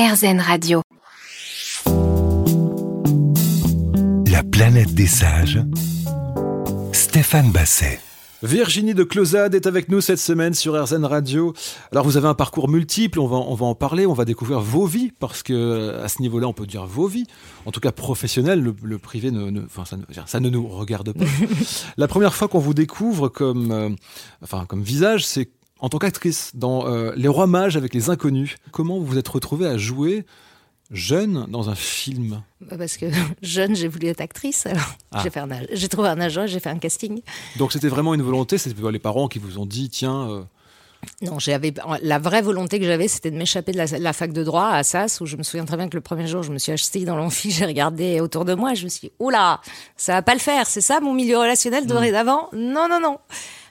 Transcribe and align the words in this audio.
RZN 0.00 0.40
Radio. 0.40 0.80
La 4.32 4.42
planète 4.42 4.94
des 4.94 5.06
sages. 5.06 5.60
Stéphane 6.92 7.52
Basset. 7.52 8.00
Virginie 8.42 8.94
de 8.94 9.04
Closade 9.04 9.54
est 9.54 9.66
avec 9.66 9.90
nous 9.90 10.00
cette 10.00 10.18
semaine 10.18 10.54
sur 10.54 10.82
RZN 10.82 11.04
Radio. 11.04 11.52
Alors 11.92 12.06
vous 12.06 12.16
avez 12.16 12.28
un 12.28 12.34
parcours 12.34 12.70
multiple, 12.70 13.20
on 13.20 13.26
va, 13.26 13.36
on 13.36 13.54
va 13.54 13.66
en 13.66 13.74
parler, 13.74 14.06
on 14.06 14.14
va 14.14 14.24
découvrir 14.24 14.60
vos 14.60 14.86
vies, 14.86 15.12
parce 15.18 15.42
que 15.42 16.00
à 16.02 16.08
ce 16.08 16.22
niveau-là 16.22 16.48
on 16.48 16.54
peut 16.54 16.66
dire 16.66 16.86
vos 16.86 17.06
vies, 17.06 17.26
en 17.66 17.70
tout 17.70 17.80
cas 17.80 17.92
professionnelles, 17.92 18.62
le, 18.82 18.98
privé, 18.98 19.30
ne, 19.30 19.50
ne, 19.50 19.66
enfin, 19.66 19.84
ça, 19.84 19.98
ne, 19.98 20.04
ça, 20.24 20.40
ne, 20.40 20.48
nous 20.48 20.66
regarde 20.66 21.12
pas. 21.12 21.26
La 21.98 22.08
première 22.08 22.34
fois 22.34 22.48
qu'on 22.48 22.58
vous 22.58 22.72
découvre 22.72 23.28
comme, 23.28 23.70
euh, 23.70 23.90
enfin, 24.42 24.64
comme 24.64 24.80
visage, 24.80 25.26
c'est 25.26 25.50
en 25.80 25.88
tant 25.88 25.98
qu'actrice 25.98 26.52
dans 26.54 26.86
euh, 26.86 27.12
Les 27.16 27.28
Rois 27.28 27.46
Mages 27.46 27.76
avec 27.76 27.94
les 27.94 28.10
Inconnus. 28.10 28.56
Comment 28.70 28.98
vous 28.98 29.06
vous 29.06 29.18
êtes 29.18 29.28
retrouvée 29.28 29.66
à 29.66 29.78
jouer 29.78 30.24
jeune 30.90 31.46
dans 31.48 31.70
un 31.70 31.74
film? 31.74 32.42
Bah, 32.60 32.76
Parce 32.78 32.96
que 32.96 33.06
jeune, 33.42 33.74
j'ai 33.74 33.88
voulu 33.88 34.08
être 34.08 34.20
actrice. 34.20 34.66
Alors 34.66 34.94
ah. 35.12 35.22
j'ai, 35.72 35.88
trouvé 35.88 36.08
un 36.08 36.20
agent, 36.20 36.46
j'ai 36.46 36.60
fait 36.60 36.70
un 36.70 36.78
casting. 36.78 37.20
Donc 37.58 37.72
c'était 37.72 37.88
vraiment 37.88 38.14
une 38.14 38.22
volonté 38.22 38.58
C'est 38.58 38.74
les 38.78 38.98
parents 38.98 39.28
qui 39.28 39.38
vous 39.38 39.58
ont 39.58 39.66
dit 39.66 39.88
tiens. 39.88 40.28
Euh, 40.30 40.42
non, 41.22 41.38
j'avais 41.38 41.72
la 42.02 42.18
vraie 42.18 42.42
volonté 42.42 42.78
que 42.78 42.84
j'avais, 42.84 43.08
c'était 43.08 43.30
de 43.30 43.36
m'échapper 43.36 43.72
de 43.72 43.78
la, 43.78 44.12
fac 44.12 44.32
de 44.32 44.44
droit 44.44 44.64
à 44.64 44.76
Assas, 44.76 45.20
où 45.22 45.26
je 45.26 45.36
me 45.36 45.42
souviens 45.42 45.64
très 45.64 45.78
bien 45.78 45.88
que 45.88 45.96
le 45.96 46.02
premier 46.02 46.26
jour, 46.26 46.42
je 46.42 46.52
me 46.52 46.58
suis 46.58 46.72
achetée 46.72 47.06
dans 47.06 47.16
l'amphi, 47.16 47.50
j'ai 47.52 47.64
regardé 47.64 48.20
autour 48.20 48.44
de 48.44 48.52
moi, 48.52 48.74
je 48.74 48.84
me 48.84 48.90
suis 48.90 49.08
dit, 49.08 49.12
oula, 49.18 49.62
ça 49.96 50.12
va 50.12 50.22
pas 50.22 50.34
le 50.34 50.40
faire, 50.40 50.66
c'est 50.66 50.82
ça 50.82 51.00
mon 51.00 51.14
milieu 51.14 51.38
relationnel 51.38 51.86
dorénavant? 51.86 52.50
Non, 52.52 52.86
non, 52.88 53.00
non. 53.00 53.18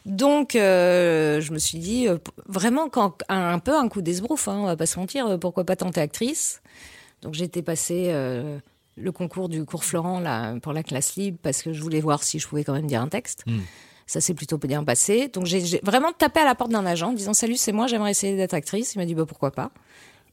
Donc, 0.09 0.55
euh, 0.55 1.40
je 1.40 1.54
me 1.54 1.59
suis 1.59 1.77
dit, 1.77 2.08
euh, 2.08 2.17
vraiment, 2.48 2.90
quand, 2.90 3.23
un, 3.30 3.59
peu 3.59 3.76
un 3.76 3.88
coup 3.88 4.02
d'esbrouf, 4.02 4.48
hein, 4.48 4.58
on 4.59 4.66
va 4.66 4.76
pas 4.76 4.88
se 4.88 5.00
mentir, 5.00 5.40
pourquoi 5.40 5.63
pas 5.63 5.76
tenter 5.76 6.02
actrice? 6.02 6.62
Donc 7.22 7.34
j'étais 7.34 7.62
passée 7.62 8.05
euh, 8.08 8.59
le 8.95 9.12
concours 9.12 9.50
du 9.50 9.66
cours 9.66 9.84
Florent 9.84 10.19
là, 10.19 10.56
pour 10.61 10.73
la 10.73 10.84
classe 10.84 11.16
libre 11.16 11.38
parce 11.42 11.61
que 11.61 11.73
je 11.73 11.81
voulais 11.81 12.02
voir 12.02 12.23
si 12.23 12.39
je 12.39 12.47
pouvais 12.47 12.64
quand 12.64 12.73
même 12.73 12.88
dire 12.88 13.02
un 13.02 13.08
texte. 13.08 13.44
Hmm. 13.45 13.59
Ça 14.08 14.22
s'est 14.22 14.34
plutôt 14.34 14.58
bien 14.58 14.84
passé. 14.84 15.28
Donc 15.28 15.45
j'ai 15.45 15.80
vraiment 15.84 16.12
tapé 16.12 16.39
à 16.39 16.45
la 16.45 16.56
porte 16.56 16.72
d'un 16.72 16.86
agent 16.86 17.09
en 17.09 17.14
disant 17.14 17.34
Salut, 17.34 17.58
c'est 17.58 17.72
moi, 17.72 17.88
j'aimerais 17.88 18.12
essayer 18.12 18.36
d'être 18.36 18.53
actrice. 18.53 18.95
Il 18.95 19.00
m'a 19.00 19.06
dit 19.06 19.16
bah, 19.16 19.25
Pourquoi 19.28 19.52
pas 19.52 19.72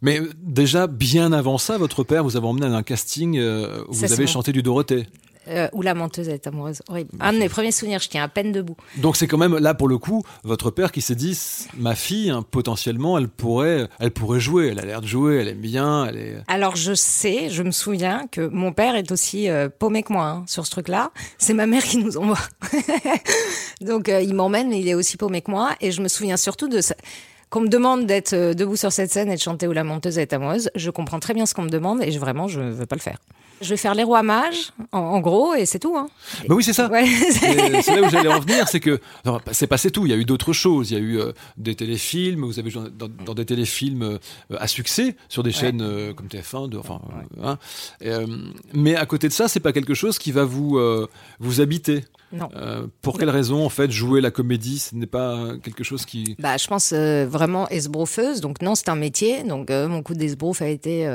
mais 0.02 0.20
déjà, 0.36 0.86
bien 0.86 1.32
avant 1.32 1.56
ça, 1.56 1.78
votre 1.78 2.04
père 2.04 2.22
vous 2.22 2.36
avez 2.36 2.46
emmené 2.46 2.66
à 2.66 2.68
un 2.68 2.82
casting 2.82 3.38
euh, 3.38 3.82
où 3.88 3.94
vous 3.94 4.12
avez 4.12 4.26
chanté 4.26 4.52
du 4.52 4.62
Dorothée. 4.62 5.06
Euh, 5.48 5.68
ou 5.72 5.82
la 5.82 5.94
menteuse 5.94 6.28
est 6.28 6.46
amoureuse. 6.46 6.82
Un 7.20 7.32
de 7.32 7.38
mes 7.38 7.48
premiers 7.48 7.70
souvenirs, 7.70 8.00
je 8.00 8.08
tiens 8.08 8.24
à 8.24 8.28
peine 8.28 8.52
debout. 8.52 8.76
Donc 8.96 9.16
c'est 9.16 9.26
quand 9.26 9.38
même 9.38 9.56
là 9.58 9.74
pour 9.74 9.88
le 9.88 9.98
coup 9.98 10.24
votre 10.44 10.70
père 10.70 10.92
qui 10.92 11.00
s'est 11.00 11.14
dit 11.14 11.38
ma 11.76 11.94
fille 11.94 12.30
hein, 12.30 12.44
potentiellement 12.48 13.18
elle 13.18 13.28
pourrait 13.28 13.88
elle 13.98 14.10
pourrait 14.10 14.40
jouer, 14.40 14.68
elle 14.68 14.78
a 14.78 14.84
l'air 14.84 15.00
de 15.00 15.06
jouer, 15.06 15.36
elle 15.36 15.48
aime 15.48 15.60
bien, 15.60 16.06
elle 16.06 16.16
est. 16.16 16.36
Alors 16.48 16.76
je 16.76 16.94
sais, 16.94 17.48
je 17.50 17.62
me 17.62 17.70
souviens 17.70 18.26
que 18.30 18.46
mon 18.46 18.72
père 18.72 18.96
est 18.96 19.12
aussi 19.12 19.48
euh, 19.48 19.68
paumé 19.68 20.02
que 20.02 20.12
moi 20.12 20.26
hein, 20.26 20.44
sur 20.46 20.66
ce 20.66 20.70
truc-là. 20.70 21.10
C'est 21.38 21.54
ma 21.54 21.66
mère 21.66 21.84
qui 21.84 21.98
nous 21.98 22.16
envoie. 22.16 22.38
Donc 23.80 24.08
euh, 24.08 24.20
il 24.20 24.34
m'emmène, 24.34 24.68
mais 24.68 24.80
il 24.80 24.88
est 24.88 24.94
aussi 24.94 25.16
paumé 25.16 25.42
que 25.42 25.50
moi 25.50 25.70
et 25.80 25.92
je 25.92 26.02
me 26.02 26.08
souviens 26.08 26.36
surtout 26.36 26.68
de 26.68 26.80
ça 26.80 26.94
qu'on 27.50 27.60
me 27.60 27.68
demande 27.68 28.06
d'être 28.06 28.32
euh, 28.32 28.54
debout 28.54 28.76
sur 28.76 28.92
cette 28.92 29.10
scène 29.10 29.30
et 29.30 29.36
de 29.36 29.40
chanter 29.40 29.68
où 29.68 29.72
la 29.72 29.84
menteuse 29.84 30.18
est 30.18 30.32
amoureuse, 30.32 30.70
je 30.74 30.90
comprends 30.90 31.20
très 31.20 31.34
bien 31.34 31.46
ce 31.46 31.54
qu'on 31.54 31.62
me 31.62 31.70
demande 31.70 32.02
et 32.02 32.10
je, 32.10 32.18
vraiment, 32.18 32.48
je 32.48 32.60
ne 32.60 32.70
veux 32.70 32.86
pas 32.86 32.96
le 32.96 33.00
faire. 33.00 33.18
Je 33.62 33.70
vais 33.70 33.76
faire 33.76 33.94
les 33.94 34.02
rois 34.02 34.22
mages, 34.22 34.72
en, 34.92 35.20
gros, 35.20 35.54
et 35.54 35.64
c'est 35.64 35.78
tout. 35.78 35.96
Hein. 35.96 36.08
Bah 36.46 36.54
oui, 36.54 36.62
c'est 36.62 36.74
ça. 36.74 36.90
c'est 36.90 37.94
là 37.94 38.02
où 38.02 38.10
j'allais 38.10 38.32
en 38.32 38.40
venir, 38.40 38.68
c'est 38.68 38.80
que 38.80 39.00
c'est 39.52 39.66
passé 39.66 39.90
tout. 39.90 40.04
Il 40.04 40.10
y 40.10 40.12
a 40.12 40.16
eu 40.16 40.26
d'autres 40.26 40.52
choses. 40.52 40.90
Il 40.90 40.94
y 40.94 40.96
a 40.96 41.00
eu 41.00 41.18
euh, 41.18 41.32
des 41.56 41.74
téléfilms. 41.74 42.44
Vous 42.44 42.58
avez 42.58 42.68
joué 42.68 42.84
dans, 42.90 43.34
des 43.34 43.46
téléfilms 43.46 44.02
euh, 44.02 44.18
à 44.58 44.66
succès 44.66 45.16
sur 45.28 45.42
des 45.42 45.52
chaînes 45.52 45.80
euh, 45.80 46.12
comme 46.12 46.26
TF1. 46.26 46.68
De, 46.68 46.76
enfin, 46.76 47.00
hein. 47.42 47.58
mais 48.74 48.94
à 48.94 49.06
côté 49.06 49.28
de 49.28 49.32
ça, 49.32 49.48
c'est 49.48 49.60
pas 49.60 49.72
quelque 49.72 49.94
chose 49.94 50.18
qui 50.18 50.32
va 50.32 50.44
vous 50.44 50.78
vous 51.38 51.60
habiter. 51.60 52.04
Non. 52.32 52.48
pour 53.02 53.18
quelle 53.18 53.30
raison, 53.30 53.64
en 53.64 53.68
fait, 53.68 53.90
jouer 53.90 54.20
la 54.20 54.30
comédie, 54.30 54.80
ce 54.80 54.94
n'est 54.96 55.06
pas 55.06 55.56
quelque 55.62 55.84
chose 55.84 56.04
qui. 56.04 56.36
Bah, 56.38 56.56
je 56.56 56.66
pense 56.66 56.92
vraiment 56.92 57.68
esbroufeuse. 57.68 58.40
Donc 58.40 58.60
non, 58.60 58.74
c'est 58.74 58.90
un 58.90 58.96
métier. 58.96 59.44
Donc 59.44 59.70
mon 59.70 60.02
coup 60.02 60.14
d'esbrouf 60.14 60.60
a 60.60 60.68
été 60.68 61.06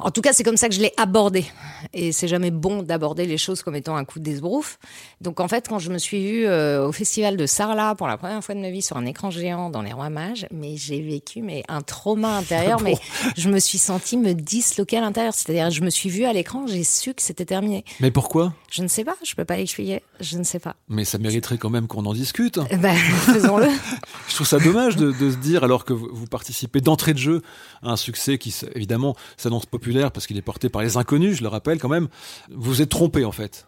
en 0.00 0.10
tout 0.10 0.22
cas, 0.22 0.32
c'est 0.32 0.42
comme 0.42 0.56
ça 0.56 0.68
que 0.68 0.74
je 0.74 0.80
l'ai 0.80 0.92
abordé. 0.96 1.44
Et 1.92 2.10
c'est 2.10 2.26
jamais 2.26 2.50
bon 2.50 2.82
d'aborder 2.82 3.26
les 3.26 3.38
choses 3.38 3.62
comme 3.62 3.76
étant 3.76 3.94
un 3.94 4.04
coup 4.04 4.18
d'esbrouf. 4.18 4.80
Donc, 5.20 5.38
en 5.38 5.46
fait, 5.46 5.68
quand 5.68 5.78
je 5.78 5.88
me 5.92 5.98
suis 5.98 6.26
vue 6.26 6.46
euh, 6.46 6.88
au 6.88 6.90
festival 6.90 7.36
de 7.36 7.46
Sarlat 7.46 7.94
pour 7.94 8.08
la 8.08 8.16
première 8.16 8.42
fois 8.42 8.56
de 8.56 8.60
ma 8.60 8.70
vie 8.70 8.82
sur 8.82 8.96
un 8.96 9.06
écran 9.06 9.30
géant 9.30 9.70
dans 9.70 9.82
les 9.82 9.92
Rois 9.92 10.10
Mages, 10.10 10.46
mais 10.50 10.76
j'ai 10.76 11.00
vécu 11.00 11.42
mais 11.42 11.62
un 11.68 11.80
trauma 11.80 12.36
intérieur. 12.36 12.80
Mais 12.84 12.96
je 13.36 13.48
me 13.48 13.58
suis 13.60 13.78
sentie 13.78 14.18
me 14.18 14.34
disloquer 14.34 14.98
à 14.98 15.00
l'intérieur. 15.00 15.32
C'est-à-dire, 15.32 15.70
je 15.70 15.80
me 15.80 15.90
suis 15.90 16.10
vue 16.10 16.24
à 16.24 16.32
l'écran, 16.32 16.66
j'ai 16.66 16.84
su 16.84 17.14
que 17.14 17.22
c'était 17.22 17.46
terminé. 17.46 17.84
Mais 18.00 18.10
pourquoi? 18.10 18.52
Je 18.70 18.82
ne 18.82 18.88
sais 18.88 19.04
pas. 19.04 19.14
Je 19.24 19.34
peux 19.34 19.44
pas 19.44 19.56
l'expliquer. 19.56 20.02
Je 20.20 20.36
ne 20.36 20.44
sais 20.44 20.58
pas. 20.58 20.74
Mais 20.88 21.04
ça 21.04 21.18
mériterait 21.18 21.56
quand 21.56 21.70
même 21.70 21.86
qu'on 21.86 22.04
en 22.04 22.12
discute. 22.12 22.58
Eh 22.70 22.76
ben, 22.76 22.94
faisons-le. 23.32 23.68
je 24.28 24.34
trouve 24.34 24.46
ça 24.46 24.58
dommage 24.58 24.96
de, 24.96 25.12
se 25.12 25.36
dire, 25.36 25.64
alors 25.64 25.84
que 25.84 25.92
vous, 25.92 26.26
participez 26.26 26.80
d'entrée 26.80 27.14
de 27.14 27.18
jeu 27.18 27.42
à 27.82 27.90
un 27.90 27.96
succès 27.96 28.36
qui, 28.36 28.54
évidemment, 28.74 29.16
s'annonce 29.36 29.64
populaire 29.66 29.83
parce 30.12 30.26
qu'il 30.26 30.36
est 30.36 30.42
porté 30.42 30.68
par 30.68 30.82
les 30.82 30.96
inconnus, 30.96 31.36
je 31.36 31.42
le 31.42 31.48
rappelle 31.48 31.78
quand 31.78 31.88
même. 31.88 32.08
Vous 32.50 32.82
êtes 32.82 32.90
trompé 32.90 33.24
en 33.24 33.32
fait. 33.32 33.66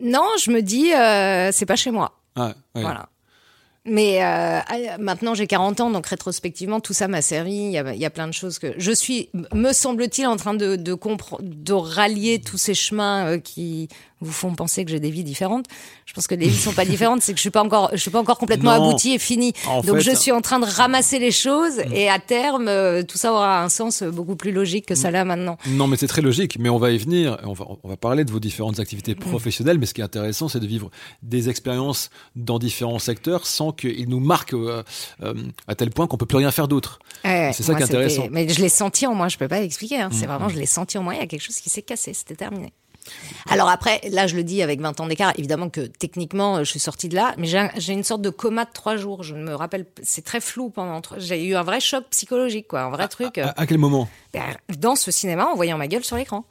Non, 0.00 0.26
je 0.42 0.50
me 0.50 0.60
dis, 0.60 0.92
euh, 0.92 1.50
c'est 1.52 1.66
pas 1.66 1.76
chez 1.76 1.90
moi. 1.90 2.18
Ah, 2.36 2.54
voilà. 2.74 3.08
Mais 3.86 4.24
euh, 4.24 4.60
maintenant 4.98 5.34
j'ai 5.34 5.46
40 5.46 5.80
ans, 5.80 5.90
donc 5.90 6.06
rétrospectivement 6.06 6.80
tout 6.80 6.94
ça 6.94 7.06
m'a 7.06 7.20
servi. 7.20 7.52
Il 7.52 7.72
y, 7.72 8.04
a, 8.06 8.10
plein 8.10 8.26
de 8.26 8.32
choses 8.32 8.58
que 8.58 8.72
je 8.78 8.92
suis, 8.92 9.28
me 9.52 9.72
semble-t-il, 9.72 10.26
en 10.26 10.36
train 10.36 10.54
de, 10.54 10.76
de, 10.76 10.96
de 11.40 11.72
rallier 11.74 12.40
tous 12.40 12.56
ces 12.56 12.72
chemins 12.72 13.26
euh, 13.26 13.38
qui 13.38 13.88
vous 14.20 14.32
font 14.32 14.54
penser 14.54 14.84
que 14.84 14.90
j'ai 14.90 15.00
des 15.00 15.10
vies 15.10 15.24
différentes. 15.24 15.66
Je 16.06 16.12
pense 16.12 16.26
que 16.26 16.34
les 16.34 16.48
vies 16.48 16.56
sont 16.56 16.72
pas 16.72 16.84
différentes, 16.84 17.22
c'est 17.22 17.32
que 17.32 17.38
je 17.38 17.42
suis 17.42 17.50
pas 17.50 17.62
encore, 17.62 17.90
je 17.92 17.98
suis 17.98 18.10
pas 18.10 18.20
encore 18.20 18.38
complètement 18.38 18.70
abouti 18.70 19.14
et 19.14 19.18
fini. 19.18 19.52
Donc 19.84 19.98
je 19.98 20.10
suis 20.10 20.32
en 20.32 20.40
train 20.40 20.58
de 20.58 20.66
ramasser 20.66 21.18
les 21.18 21.30
choses 21.30 21.78
mm. 21.78 21.92
et 21.92 22.08
à 22.08 22.18
terme, 22.18 22.68
euh, 22.68 23.02
tout 23.02 23.18
ça 23.18 23.32
aura 23.32 23.62
un 23.62 23.68
sens 23.68 24.02
beaucoup 24.02 24.36
plus 24.36 24.52
logique 24.52 24.86
que 24.86 24.94
ça 24.94 25.10
là 25.10 25.24
maintenant. 25.24 25.58
Non, 25.66 25.86
mais 25.86 25.96
c'est 25.96 26.06
très 26.06 26.22
logique. 26.22 26.58
Mais 26.58 26.68
on 26.68 26.78
va 26.78 26.90
y 26.90 26.98
venir. 26.98 27.38
On 27.44 27.52
va, 27.52 27.66
on 27.82 27.88
va 27.88 27.96
parler 27.96 28.24
de 28.24 28.32
vos 28.32 28.40
différentes 28.40 28.80
activités 28.80 29.14
mm. 29.14 29.18
professionnelles. 29.18 29.78
Mais 29.78 29.86
ce 29.86 29.94
qui 29.94 30.00
est 30.00 30.04
intéressant, 30.04 30.48
c'est 30.48 30.60
de 30.60 30.66
vivre 30.66 30.90
des 31.22 31.48
expériences 31.48 32.10
dans 32.36 32.58
différents 32.58 32.98
secteurs 32.98 33.46
sans 33.46 33.72
qu'ils 33.72 34.08
nous 34.08 34.20
marquent 34.20 34.54
euh, 34.54 34.82
euh, 35.22 35.34
à 35.68 35.74
tel 35.74 35.90
point 35.90 36.06
qu'on 36.06 36.16
peut 36.16 36.26
plus 36.26 36.38
rien 36.38 36.50
faire 36.50 36.68
d'autre. 36.68 36.98
c'est 37.22 37.52
ça 37.62 37.74
qui 37.74 37.80
est 37.80 37.84
intéressant. 37.84 38.28
Mais 38.30 38.48
je 38.48 38.60
l'ai 38.60 38.68
senti 38.68 39.06
en 39.06 39.14
moi. 39.14 39.28
Je 39.28 39.36
peux 39.36 39.48
pas 39.48 39.62
expliquer. 39.62 40.00
Hein. 40.00 40.10
C'est 40.12 40.26
mm, 40.26 40.28
vraiment, 40.28 40.48
je 40.48 40.56
l'ai 40.56 40.66
senti 40.66 40.98
en 40.98 41.02
moi. 41.02 41.14
Il 41.14 41.20
y 41.20 41.22
a 41.22 41.26
quelque 41.26 41.42
chose 41.42 41.56
qui 41.56 41.70
s'est 41.70 41.82
cassé. 41.82 42.14
C'était 42.14 42.36
terminé. 42.36 42.72
Alors 43.48 43.68
après, 43.68 44.00
là, 44.10 44.26
je 44.26 44.36
le 44.36 44.44
dis 44.44 44.62
avec 44.62 44.80
20 44.80 45.00
ans 45.00 45.06
d'écart, 45.06 45.32
évidemment 45.38 45.68
que 45.68 45.82
techniquement, 45.82 46.58
je 46.58 46.70
suis 46.70 46.80
sortie 46.80 47.08
de 47.08 47.14
là, 47.14 47.34
mais 47.38 47.46
j'ai 47.46 47.92
une 47.92 48.04
sorte 48.04 48.22
de 48.22 48.30
coma 48.30 48.64
de 48.64 48.70
trois 48.72 48.96
jours. 48.96 49.22
Je 49.22 49.34
me 49.34 49.54
rappelle, 49.54 49.86
c'est 50.02 50.24
très 50.24 50.40
flou 50.40 50.70
pendant. 50.70 51.00
J'ai 51.18 51.44
eu 51.44 51.54
un 51.54 51.62
vrai 51.62 51.80
choc 51.80 52.04
psychologique, 52.10 52.68
quoi, 52.68 52.82
un 52.82 52.90
vrai 52.90 53.08
truc. 53.08 53.38
À, 53.38 53.66
quel 53.66 53.78
moment? 53.78 54.08
Ben, 54.32 54.56
Dans 54.78 54.96
ce 54.96 55.10
cinéma, 55.10 55.46
en 55.46 55.54
voyant 55.54 55.78
ma 55.78 55.88
gueule 55.88 56.04
sur 56.04 56.16
l'écran. 56.16 56.44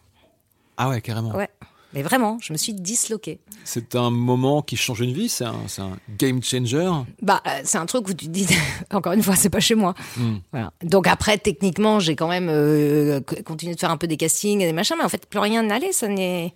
Ah 0.77 0.89
ouais, 0.89 1.01
carrément. 1.01 1.35
Ouais. 1.35 1.49
Mais 1.93 2.01
vraiment, 2.01 2.37
je 2.41 2.53
me 2.53 2.57
suis 2.57 2.73
disloquée. 2.73 3.39
C'est 3.63 3.95
un 3.95 4.09
moment 4.09 4.61
qui 4.61 4.75
change 4.75 5.01
une 5.01 5.13
vie 5.13 5.29
C'est 5.29 5.45
un, 5.45 5.55
un, 5.77 5.97
game 6.17 6.41
changer 6.43 6.89
Bah, 7.21 7.41
euh, 7.47 7.61
c'est 7.63 7.77
un 7.77 7.85
truc 7.85 8.07
où 8.09 8.13
tu 8.13 8.25
te 8.25 8.31
dis, 8.31 8.47
encore 8.91 9.13
une 9.13 9.23
fois, 9.23 9.35
c'est 9.35 9.49
pas 9.49 9.59
chez 9.59 9.75
moi. 9.75 9.93
Hmm. 10.17 10.37
Voilà. 10.51 10.73
Donc 10.83 11.07
après, 11.07 11.37
techniquement, 11.37 11.99
j'ai 11.99 12.15
quand 12.15 12.27
même 12.27 12.49
euh, 12.49 13.21
continué 13.45 13.75
de 13.75 13.79
faire 13.79 13.91
un 13.91 13.97
peu 13.97 14.07
des 14.07 14.17
castings 14.17 14.61
et 14.61 14.65
des 14.65 14.73
machins, 14.73 14.95
mais 14.97 15.05
en 15.05 15.09
fait, 15.09 15.25
plus 15.27 15.39
rien 15.39 15.63
n'allait. 15.63 15.91
Ça 15.91 16.07
n'est 16.07 16.53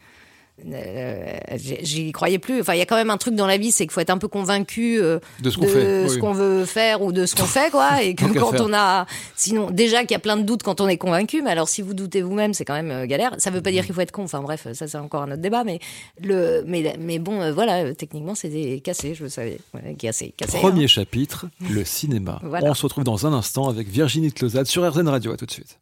euh, 0.65 1.37
j'y 1.55 2.11
croyais 2.11 2.39
plus. 2.39 2.61
Enfin, 2.61 2.73
il 2.73 2.79
y 2.79 2.81
a 2.81 2.85
quand 2.85 2.95
même 2.95 3.09
un 3.09 3.17
truc 3.17 3.35
dans 3.35 3.45
la 3.45 3.57
vie, 3.57 3.71
c'est 3.71 3.85
qu'il 3.85 3.91
faut 3.91 3.99
être 3.99 4.09
un 4.09 4.17
peu 4.17 4.27
convaincu 4.27 4.99
euh, 4.99 5.19
de 5.41 5.49
ce 5.49 6.17
qu'on 6.17 6.33
veut 6.33 6.65
faire 6.65 7.01
ou 7.01 7.11
de 7.11 7.25
ce 7.25 7.35
qu'on 7.35 7.43
fait, 7.45 7.69
quoi. 7.71 8.01
Et 8.01 8.15
que 8.15 8.25
quand 8.37 8.59
on 8.59 8.73
a, 8.73 9.05
sinon, 9.35 9.69
déjà 9.69 10.01
qu'il 10.01 10.11
y 10.11 10.15
a 10.15 10.19
plein 10.19 10.37
de 10.37 10.43
doutes 10.43 10.63
quand 10.63 10.81
on 10.81 10.87
est 10.87 10.97
convaincu, 10.97 11.41
mais 11.41 11.51
alors 11.51 11.69
si 11.69 11.81
vous 11.81 11.93
doutez 11.93 12.21
vous-même, 12.21 12.53
c'est 12.53 12.65
quand 12.65 12.73
même 12.73 12.91
euh, 12.91 13.05
galère. 13.05 13.35
Ça 13.37 13.51
veut 13.51 13.61
pas 13.61 13.71
dire 13.71 13.85
qu'il 13.85 13.93
faut 13.93 14.01
être 14.01 14.11
con. 14.11 14.23
Enfin 14.23 14.41
bref, 14.41 14.67
ça 14.73 14.87
c'est 14.87 14.97
encore 14.97 15.23
un 15.23 15.31
autre 15.31 15.41
débat, 15.41 15.63
mais 15.63 15.79
le, 16.21 16.63
mais, 16.65 16.95
mais 16.99 17.19
bon, 17.19 17.51
voilà, 17.53 17.93
techniquement 17.93 18.35
c'était 18.35 18.81
cassé, 18.83 19.13
je 19.13 19.23
le 19.23 19.29
savais, 19.29 19.59
cassé, 19.97 20.33
cassé. 20.35 20.57
Premier 20.57 20.85
hein. 20.85 20.87
chapitre, 20.87 21.47
le 21.69 21.85
cinéma. 21.85 22.41
On 22.43 22.73
se 22.73 22.83
retrouve 22.83 23.03
dans 23.03 23.27
un 23.27 23.33
instant 23.33 23.69
avec 23.69 23.87
Virginie 23.87 24.31
Closade 24.31 24.65
sur 24.65 24.87
RZN 24.89 25.07
Radio. 25.07 25.31
À 25.31 25.37
tout 25.37 25.45
de 25.45 25.51
suite. 25.51 25.79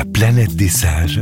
La 0.00 0.06
planète 0.06 0.56
des 0.56 0.70
sages. 0.70 1.20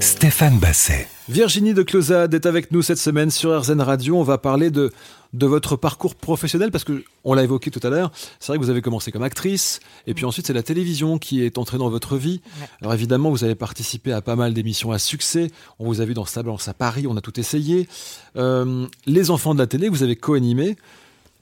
Stéphane 0.00 0.58
Basset. 0.58 1.06
Virginie 1.28 1.74
de 1.74 1.84
Closade 1.84 2.34
est 2.34 2.44
avec 2.44 2.72
nous 2.72 2.82
cette 2.82 2.98
semaine 2.98 3.30
sur 3.30 3.56
RZN 3.56 3.80
Radio. 3.82 4.18
On 4.18 4.24
va 4.24 4.36
parler 4.36 4.72
de, 4.72 4.90
de 5.32 5.46
votre 5.46 5.76
parcours 5.76 6.16
professionnel 6.16 6.72
parce 6.72 6.82
que 6.82 7.04
on 7.22 7.34
l'a 7.34 7.44
évoqué 7.44 7.70
tout 7.70 7.78
à 7.84 7.88
l'heure. 7.88 8.10
C'est 8.40 8.48
vrai 8.48 8.58
que 8.58 8.64
vous 8.64 8.70
avez 8.70 8.82
commencé 8.82 9.12
comme 9.12 9.22
actrice 9.22 9.78
et 10.08 10.14
puis 10.14 10.24
ensuite 10.24 10.48
c'est 10.48 10.54
la 10.54 10.64
télévision 10.64 11.18
qui 11.18 11.44
est 11.44 11.56
entrée 11.56 11.78
dans 11.78 11.88
votre 11.88 12.16
vie. 12.16 12.40
Alors 12.82 12.94
évidemment, 12.94 13.30
vous 13.30 13.44
avez 13.44 13.54
participé 13.54 14.10
à 14.10 14.22
pas 14.22 14.34
mal 14.34 14.52
d'émissions 14.52 14.90
à 14.90 14.98
succès. 14.98 15.52
On 15.78 15.84
vous 15.86 16.00
a 16.00 16.04
vu 16.04 16.14
dans 16.14 16.24
Stable 16.24 16.50
à 16.50 16.74
Paris, 16.74 17.06
on 17.08 17.16
a 17.16 17.20
tout 17.20 17.38
essayé. 17.38 17.86
Euh, 18.36 18.88
les 19.06 19.30
enfants 19.30 19.54
de 19.54 19.60
la 19.60 19.68
télé, 19.68 19.88
vous 19.88 20.02
avez 20.02 20.16
co-animé. 20.16 20.76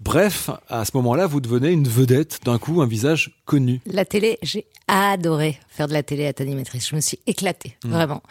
Bref, 0.01 0.51
à 0.69 0.85
ce 0.85 0.91
moment-là, 0.95 1.27
vous 1.27 1.41
devenez 1.41 1.71
une 1.71 1.89
vedette, 1.89 2.41
d'un 2.45 2.59
coup, 2.59 2.83
un 2.83 2.87
visage 2.87 3.41
connu. 3.47 3.81
La 3.87 4.05
télé, 4.05 4.39
j'ai 4.43 4.67
adoré 4.89 5.59
faire 5.69 5.89
de 5.89 5.93
la 5.93 6.03
télé 6.03 6.27
à 6.27 6.33
animatrice. 6.39 6.89
Je 6.89 6.97
me 6.97 7.01
suis 7.01 7.19
éclatée, 7.27 7.77
Mmh. 7.85 7.91
vraiment. 7.91 8.23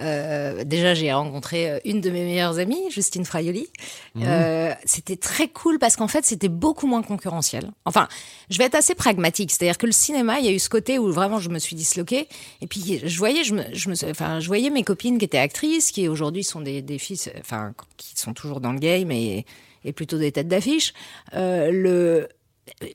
Euh, 0.00 0.64
déjà, 0.64 0.94
j'ai 0.94 1.12
rencontré 1.12 1.70
euh, 1.70 1.78
une 1.84 2.00
de 2.00 2.10
mes 2.10 2.24
meilleures 2.24 2.58
amies, 2.58 2.90
Justine 2.90 3.24
Fraioli. 3.24 3.68
Mmh. 4.14 4.22
Euh, 4.24 4.72
c'était 4.84 5.16
très 5.16 5.48
cool 5.48 5.78
parce 5.78 5.96
qu'en 5.96 6.08
fait, 6.08 6.24
c'était 6.24 6.48
beaucoup 6.48 6.86
moins 6.86 7.02
concurrentiel. 7.02 7.70
Enfin, 7.84 8.08
je 8.48 8.58
vais 8.58 8.64
être 8.64 8.74
assez 8.74 8.94
pragmatique, 8.94 9.50
c'est-à-dire 9.50 9.78
que 9.78 9.86
le 9.86 9.92
cinéma, 9.92 10.40
il 10.40 10.46
y 10.46 10.48
a 10.48 10.52
eu 10.52 10.58
ce 10.58 10.70
côté 10.70 10.98
où 10.98 11.12
vraiment 11.12 11.38
je 11.38 11.50
me 11.50 11.58
suis 11.58 11.76
disloquée. 11.76 12.28
Et 12.60 12.66
puis, 12.66 13.00
je 13.04 13.18
voyais, 13.18 13.44
je 13.44 13.54
me, 13.54 13.62
je 13.72 13.90
me, 13.90 14.10
enfin, 14.10 14.40
je 14.40 14.46
voyais 14.46 14.70
mes 14.70 14.84
copines 14.84 15.18
qui 15.18 15.24
étaient 15.26 15.38
actrices, 15.38 15.90
qui 15.90 16.08
aujourd'hui 16.08 16.44
sont 16.44 16.60
des, 16.60 16.82
des 16.82 16.98
filles, 16.98 17.20
enfin, 17.38 17.74
qui 17.96 18.18
sont 18.18 18.32
toujours 18.32 18.60
dans 18.60 18.72
le 18.72 18.78
game 18.78 19.10
et, 19.10 19.44
et 19.84 19.92
plutôt 19.92 20.18
des 20.18 20.32
têtes 20.32 20.48
d'affiche. 20.48 20.92
Euh, 21.34 21.70
le 21.72 22.28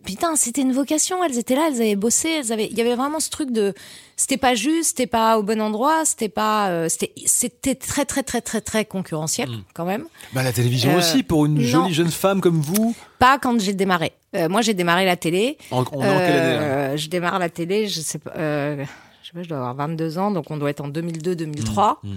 Putain, 0.06 0.38
c'était 0.38 0.62
une 0.62 0.72
vocation. 0.72 1.22
Elles 1.26 1.38
étaient 1.38 1.56
là, 1.56 1.68
elles 1.70 1.82
avaient 1.82 1.98
bossé, 1.98 2.30
elles 2.30 2.54
avaient. 2.54 2.68
Il 2.72 2.78
y 2.78 2.82
avait 2.82 2.96
vraiment 2.96 3.20
ce 3.20 3.30
truc 3.30 3.52
de. 3.52 3.74
C'était 4.16 4.38
pas 4.38 4.56
juste, 4.56 4.90
c'était 4.92 5.06
pas 5.08 5.38
au 5.38 5.44
bon 5.44 5.60
endroit, 5.60 6.06
c'était 6.06 6.30
pas. 6.30 6.70
euh, 6.70 6.88
c'était, 6.88 7.12
c'était 7.26 7.76
très 7.76 8.06
très 8.06 8.24
très 8.24 8.40
très 8.40 8.62
très 8.62 8.86
concurrentiel 8.86 9.50
quand 9.74 9.84
même. 9.84 10.06
Bah, 10.32 10.44
la 10.44 10.54
télévision 10.54 10.92
Euh, 10.92 11.00
aussi, 11.00 11.24
pour 11.24 11.46
une 11.46 11.56
non. 11.56 11.62
jolie 11.62 11.94
jeune 11.94 12.10
femme 12.12 12.40
comme 12.40 12.62
vous. 12.62 12.96
Pas 13.20 13.38
quand 13.38 13.60
j'ai 13.60 13.74
démarré. 13.74 14.14
Euh, 14.38 14.48
moi, 14.48 14.62
j'ai 14.62 14.74
démarré 14.74 15.04
la 15.06 15.18
télé. 15.18 15.58
En, 15.72 15.80
en- 15.80 15.82
en 15.82 16.00
quelle 16.20 16.40
année 16.40 16.98
Je 16.98 17.10
démarre 17.10 17.38
la 17.38 17.50
télé, 17.50 17.88
je 17.90 18.00
sais 18.00 18.20
pas. 18.20 18.32
euh, 18.38 18.86
je 19.24 19.28
sais 19.28 19.34
pas, 19.34 19.44
je 19.44 19.50
dois 19.50 19.58
avoir 19.58 19.76
22 19.76 20.18
ans, 20.20 20.32
donc 20.32 20.52
on 20.52 20.58
doit 20.58 20.70
être 20.70 20.82
en 20.82 20.88
2002-2003. 20.90 21.98
Mmh, 22.04 22.14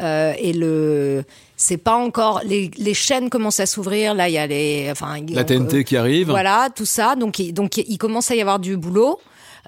Euh, 0.00 0.32
et 0.38 0.52
le, 0.52 1.24
c'est 1.56 1.76
pas 1.76 1.96
encore 1.96 2.40
les, 2.44 2.70
les 2.78 2.94
chaînes 2.94 3.28
commencent 3.30 3.60
à 3.60 3.66
s'ouvrir. 3.66 4.14
Là, 4.14 4.28
il 4.28 4.32
y 4.32 4.38
a 4.38 4.46
les, 4.46 4.88
enfin, 4.90 5.16
La 5.28 5.44
donc, 5.44 5.68
TNT 5.68 5.84
qui 5.84 5.96
arrive. 5.96 6.30
Voilà, 6.30 6.68
tout 6.74 6.86
ça. 6.86 7.14
Donc, 7.14 7.40
donc 7.52 7.76
il 7.76 7.98
commence 7.98 8.30
à 8.30 8.34
y 8.34 8.40
avoir 8.40 8.58
du 8.58 8.76
boulot. 8.76 9.20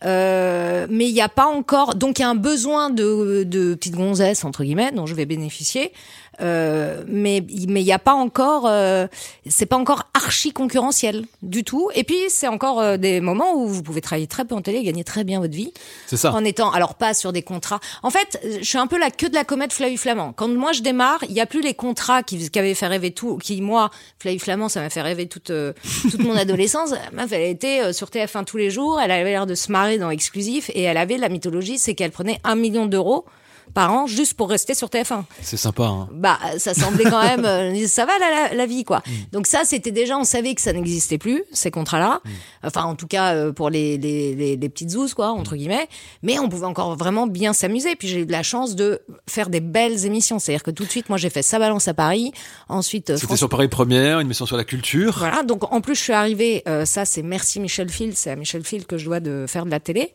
Euh, 0.05 0.87
mais 0.91 1.09
il 1.09 1.15
n'y 1.15 1.21
a 1.21 1.29
pas 1.29 1.47
encore, 1.47 1.95
donc 1.95 2.19
il 2.19 2.23
y 2.23 2.25
a 2.25 2.29
un 2.29 2.35
besoin 2.35 2.91
de, 2.91 3.45
de 3.45 3.75
petites 3.75 3.95
gonzesses 3.95 4.45
entre 4.45 4.65
guillemets 4.65 4.91
dont 4.93 5.07
je 5.07 5.15
vais 5.15 5.27
bénéficier. 5.27 5.93
Euh, 6.41 7.05
mais 7.07 7.45
mais 7.69 7.81
il 7.81 7.85
n'y 7.85 7.93
a 7.93 7.99
pas 7.99 8.15
encore, 8.15 8.67
euh, 8.67 9.07
c'est 9.47 9.67
pas 9.67 9.77
encore 9.77 10.05
archi 10.15 10.53
concurrentiel 10.53 11.27
du 11.43 11.65
tout. 11.65 11.91
Et 11.95 12.05
puis 12.05 12.17
c'est 12.29 12.49
encore 12.49 12.81
euh, 12.81 12.97
des 12.97 13.21
moments 13.21 13.55
où 13.55 13.69
vous 13.69 13.83
pouvez 13.83 14.01
travailler 14.01 14.27
très 14.27 14.45
peu 14.45 14.55
en 14.55 14.63
télé, 14.63 14.79
et 14.79 14.85
gagner 14.85 15.05
très 15.05 15.25
bien 15.25 15.41
votre 15.41 15.55
vie 15.55 15.73
C'est 16.07 16.17
ça. 16.17 16.33
en 16.33 16.45
étant 16.45 16.71
alors 16.71 16.95
pas 16.95 17.15
sur 17.15 17.33
des 17.33 17.43
contrats. 17.43 17.81
En 18.03 18.11
fait, 18.11 18.41
je 18.61 18.65
suis 18.65 18.79
un 18.79 18.87
peu 18.87 18.99
la 18.99 19.11
queue 19.11 19.29
de 19.29 19.35
la 19.35 19.45
comète 19.45 19.73
Flavie 19.73 19.97
Flamand. 19.97 20.33
Quand 20.33 20.49
moi 20.49 20.73
je 20.73 20.83
démarre, 20.83 21.23
il 21.29 21.35
y 21.35 21.41
a 21.41 21.47
plus 21.47 21.61
les 21.61 21.75
contrats 21.75 22.23
qui, 22.23 22.51
qui 22.51 22.59
avaient 22.59 22.75
fait 22.75 22.87
rêver 22.87 23.13
tout, 23.13 23.39
qui 23.39 23.61
moi 23.61 23.91
Flavie 24.19 24.39
Flamand, 24.39 24.69
ça 24.69 24.81
m'a 24.81 24.91
fait 24.91 25.03
rêver 25.03 25.27
toute 25.27 25.51
euh, 25.51 25.73
toute 26.11 26.21
mon 26.21 26.37
adolescence. 26.37 26.93
Elle 27.31 27.43
était 27.43 27.93
sur 27.93 28.09
TF1 28.09 28.45
tous 28.45 28.57
les 28.57 28.71
jours, 28.71 29.01
elle 29.01 29.11
avait 29.11 29.31
l'air 29.31 29.47
de 29.47 29.55
se 29.55 29.71
marrer 29.71 29.84
dans 29.99 30.11
Exclusif 30.11 30.71
et 30.75 30.83
elle 30.83 30.97
avait 30.97 31.19
la 31.19 31.29
mythologie, 31.29 31.79
c'est 31.79 31.95
qu'elle 31.95 32.11
prenait 32.11 32.41
un 32.45 32.57
million 32.57 32.87
d'euros 32.87 33.25
par 33.73 33.93
an 33.93 34.07
juste 34.07 34.35
pour 34.35 34.49
rester 34.51 34.75
sur 34.75 34.89
TF1 34.89 35.25
C'est 35.41 35.57
sympa. 35.57 35.85
Hein. 35.85 36.09
bah 36.13 36.39
ça 36.59 36.75
semblait 36.75 37.05
quand 37.05 37.23
même 37.23 37.45
euh, 37.75 37.87
ça 37.87 38.05
va 38.07 38.13
la, 38.19 38.49
la, 38.49 38.55
la 38.55 38.67
vie 38.67 38.85
quoi. 38.85 39.03
Donc 39.33 39.47
ça 39.47 39.63
c'était 39.65 39.91
déjà 39.91 40.17
on 40.19 40.25
savait 40.25 40.55
que 40.55 40.61
ça 40.61 40.73
n'existait 40.73 41.19
plus 41.19 41.43
ces 41.53 41.71
contrats 41.71 41.99
là 41.99 42.21
enfin 42.63 42.85
en 42.85 42.95
tout 42.95 43.07
cas 43.07 43.35
euh, 43.35 43.53
pour 43.53 43.71
les, 43.71 43.97
les, 43.99 44.35
les, 44.35 44.57
les 44.57 44.69
petites 44.69 44.91
zouzes 44.91 45.15
quoi 45.15 45.29
entre 45.31 45.57
guillemets. 45.57 45.89
Mais 46.23 46.39
on 46.39 46.49
pouvait 46.49 46.67
encore 46.67 46.97
vraiment 46.97 47.27
bien 47.27 47.53
s'amuser. 47.53 47.97
Puis 47.97 48.09
j'ai 48.09 48.21
eu 48.21 48.27
de 48.27 48.33
la 48.33 48.43
chance 48.43 48.75
de 48.77 49.01
faire 49.29 49.49
des 49.51 49.61
belles 49.61 50.05
émissions. 50.07 50.39
C'est 50.39 50.53
à 50.53 50.57
dire 50.57 50.63
que 50.63 50.71
tout 50.71 50.85
de 50.85 50.91
suite 50.91 51.09
moi 51.09 51.19
j'ai 51.19 51.31
fait 51.31 51.43
ça 51.43 51.59
balance 51.59 51.89
à 51.89 51.95
Paris. 51.95 52.33
Ensuite 52.69 53.11
euh, 53.11 53.15
C'était 53.17 53.27
France- 53.27 53.39
sur 53.39 53.49
Paris 53.49 53.69
Première, 53.69 54.21
une 54.21 54.27
émission 54.27 54.47
sur 54.47 54.57
la 54.57 54.65
culture. 54.65 55.15
voilà, 55.19 55.43
donc 55.43 55.73
en 55.73 55.81
plus 55.81 55.95
je 55.95 56.01
suis 56.03 56.13
arrivée, 56.13 56.63
euh, 56.69 56.85
ça 56.85 57.05
c'est 57.05 57.23
merci 57.23 57.61
Michel 57.61 57.89
Field, 57.89 58.15
c'est 58.17 58.31
à 58.31 58.37
Michel 58.37 58.65
Field 58.65 58.87
que 58.87 58.99
je 58.99 59.05
dois 59.05 59.21
de 59.21 59.47
faire 59.49 59.65
de 59.67 59.71
la 59.71 59.81
télé. 59.81 60.13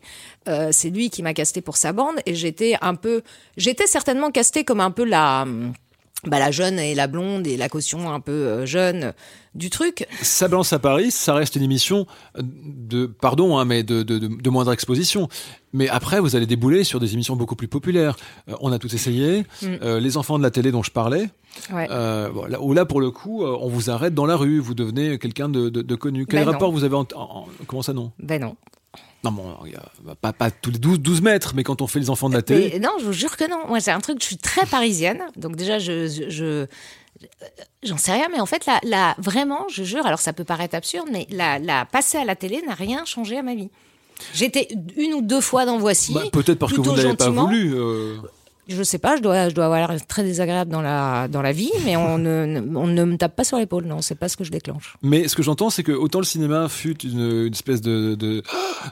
Euh, 0.48 0.68
c'est 0.72 0.90
lui 0.90 1.10
qui 1.10 1.22
m'a 1.22 1.34
casté 1.34 1.60
pour 1.60 1.76
sa 1.76 1.92
bande. 1.92 2.16
Et 2.26 2.34
j'étais 2.34 2.76
un 2.80 2.94
peu, 2.94 3.22
j'étais 3.56 3.86
certainement 3.86 4.30
castée 4.30 4.64
comme 4.64 4.80
un 4.80 4.90
peu 4.90 5.04
la, 5.04 5.46
bah, 6.26 6.38
la 6.38 6.50
jeune 6.50 6.78
et 6.78 6.94
la 6.94 7.06
blonde 7.06 7.46
et 7.46 7.56
la 7.56 7.68
caution 7.68 8.10
un 8.12 8.20
peu 8.20 8.32
euh, 8.32 8.66
jeune 8.66 9.12
du 9.54 9.68
truc. 9.70 10.06
Ça 10.22 10.48
balance 10.48 10.72
à 10.72 10.78
Paris, 10.78 11.10
ça 11.10 11.34
reste 11.34 11.56
une 11.56 11.62
émission 11.62 12.06
de, 12.38 13.06
pardon, 13.06 13.58
hein, 13.58 13.64
mais 13.64 13.82
de, 13.82 14.02
de, 14.02 14.50
moindre 14.50 14.72
exposition. 14.72 15.28
Mais 15.72 15.88
après, 15.88 16.20
vous 16.20 16.36
allez 16.36 16.46
débouler 16.46 16.84
sur 16.84 17.00
des 17.00 17.14
émissions 17.14 17.34
beaucoup 17.36 17.56
plus 17.56 17.66
populaires. 17.68 18.16
Euh, 18.48 18.54
on 18.60 18.70
a 18.72 18.78
tout 18.78 18.92
essayé. 18.94 19.44
Euh, 19.64 19.98
les 19.98 20.16
enfants 20.16 20.36
de 20.38 20.42
la 20.42 20.50
télé 20.50 20.70
dont 20.72 20.82
je 20.82 20.90
parlais, 20.90 21.30
Ouais. 21.72 21.88
euh, 21.90 22.28
bon, 22.30 22.44
là, 22.46 22.60
où 22.62 22.72
là, 22.74 22.84
pour 22.84 23.00
le 23.00 23.10
coup, 23.10 23.42
euh, 23.44 23.56
on 23.60 23.68
vous 23.68 23.90
arrête 23.90 24.14
dans 24.14 24.26
la 24.26 24.36
rue, 24.36 24.60
vous 24.60 24.74
devenez 24.74 25.18
quelqu'un 25.18 25.48
de, 25.48 25.68
de, 25.68 25.94
connu. 25.96 26.26
Quel 26.26 26.40
Ben 26.40 26.46
non. 26.46 26.52
rapport 26.52 26.70
vous 26.70 26.84
avez 26.84 26.94
en- 26.94 27.06
en- 27.16 27.46
Comment 27.66 27.82
ça, 27.82 27.92
non? 27.92 28.12
Ben 28.20 28.40
non. 28.40 28.54
Non, 29.24 29.32
bon, 29.32 29.54
bah, 30.02 30.14
pas, 30.20 30.32
pas 30.32 30.50
tous 30.50 30.70
les 30.70 30.78
12, 30.78 31.00
12 31.00 31.20
mètres, 31.22 31.52
mais 31.54 31.62
quand 31.62 31.82
on 31.82 31.86
fait 31.86 31.98
les 32.00 32.08
enfants 32.10 32.28
de 32.30 32.34
la 32.34 32.42
télé. 32.42 32.70
Mais 32.74 32.78
non, 32.78 32.92
je 33.00 33.04
vous 33.04 33.12
jure 33.12 33.36
que 33.36 33.48
non. 33.48 33.66
Moi, 33.68 33.80
c'est 33.80 33.90
un 33.90 34.00
truc, 34.00 34.18
je 34.20 34.26
suis 34.26 34.38
très 34.38 34.64
parisienne. 34.66 35.22
Donc, 35.36 35.56
déjà, 35.56 35.78
je. 35.78 36.06
je, 36.08 36.30
je- 36.30 36.66
J'en 37.82 37.98
sais 37.98 38.12
rien, 38.12 38.28
mais 38.32 38.40
en 38.40 38.46
fait, 38.46 38.64
la, 38.66 38.78
la, 38.82 39.14
vraiment, 39.18 39.66
je 39.70 39.82
jure, 39.84 40.06
alors 40.06 40.20
ça 40.20 40.32
peut 40.32 40.44
paraître 40.44 40.74
absurde, 40.74 41.06
mais 41.12 41.26
la, 41.30 41.58
la 41.58 41.84
passer 41.84 42.16
à 42.16 42.24
la 42.24 42.34
télé 42.34 42.62
n'a 42.66 42.72
rien 42.74 43.04
changé 43.04 43.36
à 43.36 43.42
ma 43.42 43.54
vie. 43.54 43.68
J'étais 44.32 44.68
une 44.96 45.12
ou 45.14 45.20
deux 45.22 45.40
fois 45.42 45.66
dans 45.66 45.76
Voici. 45.78 46.14
Bah, 46.14 46.22
Peut-être 46.32 46.58
parce 46.58 46.72
que 46.72 46.80
vous 46.80 46.94
n'avez 46.96 47.14
pas 47.16 47.28
voulu. 47.30 47.74
euh, 47.74 48.16
Je 48.72 48.82
sais 48.84 48.98
pas, 48.98 49.16
je 49.16 49.22
dois, 49.22 49.48
je 49.48 49.54
dois 49.54 49.64
avoir 49.64 49.78
l'air 49.80 50.06
très 50.06 50.22
désagréable 50.22 50.70
dans 50.70 50.80
la, 50.80 51.26
dans 51.28 51.42
la 51.42 51.50
vie, 51.52 51.72
mais 51.84 51.96
on 51.96 52.18
ne, 52.18 52.62
on 52.76 52.86
ne 52.86 53.04
me 53.04 53.16
tape 53.16 53.34
pas 53.34 53.42
sur 53.44 53.58
l'épaule, 53.58 53.84
non, 53.84 54.00
c'est 54.00 54.14
pas 54.14 54.28
ce 54.28 54.36
que 54.36 54.44
je 54.44 54.50
déclenche. 54.50 54.96
Mais 55.02 55.26
ce 55.28 55.34
que 55.34 55.42
j'entends, 55.42 55.70
c'est 55.70 55.82
que 55.82 55.92
autant 55.92 56.20
le 56.20 56.24
cinéma 56.24 56.68
fut 56.68 57.04
une, 57.04 57.46
une 57.46 57.52
espèce 57.52 57.80
de, 57.80 58.14
de, 58.14 58.42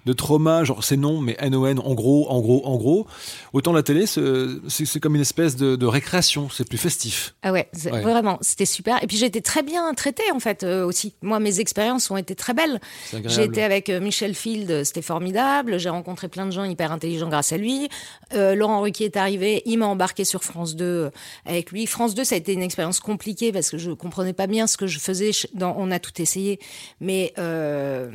de 0.04 0.12
trauma, 0.12 0.64
genre 0.64 0.82
c'est 0.82 0.96
non, 0.96 1.20
mais 1.20 1.36
NON, 1.48 1.78
en 1.78 1.94
gros, 1.94 2.28
en 2.28 2.40
gros, 2.40 2.66
en 2.66 2.76
gros, 2.76 3.06
autant 3.52 3.72
la 3.72 3.82
télé, 3.82 4.06
c'est 4.06 5.00
comme 5.00 5.14
une 5.14 5.20
espèce 5.20 5.54
de, 5.56 5.76
de 5.76 5.86
récréation, 5.86 6.48
c'est 6.50 6.69
plus 6.69 6.78
festif. 6.78 7.34
Ah 7.42 7.52
ouais, 7.52 7.69
vraiment, 8.02 8.38
c'était 8.40 8.66
super. 8.66 9.02
Et 9.02 9.06
puis 9.06 9.16
j'ai 9.16 9.26
été 9.26 9.40
très 9.42 9.62
bien 9.62 9.94
traitée 9.94 10.30
en 10.34 10.40
fait 10.40 10.64
euh, 10.64 10.84
aussi. 10.84 11.14
Moi, 11.22 11.38
mes 11.38 11.60
expériences 11.60 12.10
ont 12.10 12.16
été 12.16 12.34
très 12.34 12.54
belles. 12.54 12.80
J'ai 13.25 13.44
été 13.44 13.62
avec 13.62 13.88
euh, 13.90 14.00
Michel 14.00 14.34
Field, 14.34 14.70
euh, 14.70 14.84
c'était 14.84 15.02
formidable. 15.02 15.78
J'ai 15.78 15.88
rencontré 15.88 16.28
plein 16.28 16.46
de 16.46 16.50
gens 16.50 16.64
hyper 16.64 16.90
intelligents 16.90 17.28
grâce 17.28 17.52
à 17.52 17.56
lui. 17.56 17.88
Euh, 18.34 18.54
Laurent 18.54 18.80
Ruquier 18.80 19.06
est 19.06 19.16
arrivé, 19.16 19.62
il 19.68 19.78
m'a 19.78 19.86
embarqué 19.86 20.24
sur 20.24 20.42
France 20.44 20.74
2 20.76 20.84
euh, 20.84 21.10
avec 21.46 21.70
lui. 21.70 21.86
France 21.86 22.14
2, 22.14 22.24
ça 22.24 22.34
a 22.34 22.38
été 22.38 22.52
une 22.52 22.62
expérience 22.62 23.00
compliquée 23.00 23.52
parce 23.52 23.70
que 23.70 23.78
je 23.78 23.90
comprenais 23.92 24.32
pas 24.32 24.46
bien 24.46 24.66
ce 24.66 24.76
que 24.76 24.86
je 24.86 24.98
faisais. 24.98 25.30
Dans, 25.54 25.74
on 25.78 25.90
a 25.90 25.98
tout 25.98 26.20
essayé, 26.20 26.58
mais 27.00 27.32
euh, 27.38 28.10